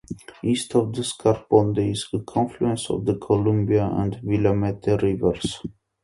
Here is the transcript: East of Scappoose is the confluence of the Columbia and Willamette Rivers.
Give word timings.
East 0.43 0.73
of 0.73 0.93
Scappoose 0.95 1.91
is 1.91 2.07
the 2.11 2.21
confluence 2.21 2.89
of 2.89 3.05
the 3.05 3.17
Columbia 3.19 3.85
and 3.85 4.19
Willamette 4.23 4.99
Rivers. 4.99 5.61